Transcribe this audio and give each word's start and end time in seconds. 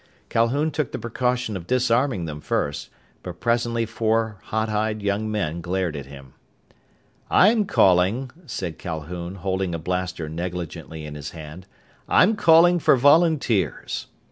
Calhoun 0.29 0.71
took 0.71 0.91
the 0.91 0.97
precaution 0.97 1.55
of 1.55 1.67
disarming 1.67 2.25
them 2.25 2.41
first, 2.41 2.89
but 3.21 3.39
presently 3.39 3.85
four 3.85 4.37
hot 4.45 4.67
eyed 4.67 4.99
young 5.03 5.29
men 5.29 5.61
glared 5.61 5.95
at 5.95 6.07
him. 6.07 6.33
"I'm 7.29 7.65
calling," 7.65 8.31
said 8.47 8.79
Calhoun, 8.79 9.35
holding 9.35 9.75
a 9.75 9.77
blaster 9.77 10.27
negligently 10.27 11.05
in 11.05 11.13
his 11.13 11.29
hand, 11.37 11.67
"I'm 12.09 12.35
calling 12.35 12.79
for 12.79 12.97
volunteers. 12.97 14.07